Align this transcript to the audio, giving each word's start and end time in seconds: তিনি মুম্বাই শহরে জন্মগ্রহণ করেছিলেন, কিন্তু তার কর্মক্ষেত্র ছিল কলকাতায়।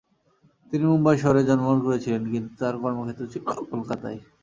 তিনি 0.71 0.85
মুম্বাই 0.91 1.17
শহরে 1.21 1.41
জন্মগ্রহণ 1.47 1.79
করেছিলেন, 1.87 2.21
কিন্তু 2.33 2.51
তার 2.61 2.75
কর্মক্ষেত্র 2.83 3.23
ছিল 3.33 3.41
কলকাতায়। 3.71 4.19